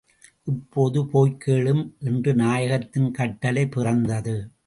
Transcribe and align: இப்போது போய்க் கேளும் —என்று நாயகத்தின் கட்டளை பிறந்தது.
இப்போது 0.43 1.07
போய்க் 1.07 1.43
கேளும் 1.45 1.91
—என்று 1.99 2.33
நாயகத்தின் 2.33 3.11
கட்டளை 3.11 3.67
பிறந்தது. 3.67 4.51